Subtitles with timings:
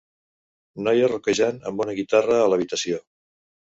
[0.87, 3.09] Noia rockejant amb una guitarra a l'habitació.